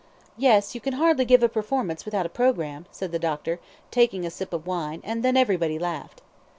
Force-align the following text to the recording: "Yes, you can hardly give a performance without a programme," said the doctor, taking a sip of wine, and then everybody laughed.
"Yes, 0.35 0.73
you 0.73 0.81
can 0.81 0.93
hardly 0.93 1.25
give 1.25 1.43
a 1.43 1.47
performance 1.47 2.05
without 2.05 2.25
a 2.25 2.29
programme," 2.29 2.87
said 2.89 3.11
the 3.11 3.19
doctor, 3.19 3.59
taking 3.91 4.25
a 4.25 4.31
sip 4.31 4.51
of 4.51 4.65
wine, 4.65 4.99
and 5.03 5.21
then 5.23 5.37
everybody 5.37 5.77
laughed. 5.77 6.23